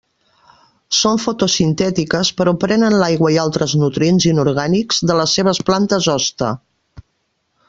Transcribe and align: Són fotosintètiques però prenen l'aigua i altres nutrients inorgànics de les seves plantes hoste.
Són 0.99 1.19
fotosintètiques 1.25 2.31
però 2.41 2.55
prenen 2.65 2.97
l'aigua 3.03 3.33
i 3.37 3.39
altres 3.43 3.77
nutrients 3.85 4.29
inorgànics 4.33 5.05
de 5.11 5.21
les 5.23 5.39
seves 5.41 5.65
plantes 5.69 6.13
hoste. 6.17 6.55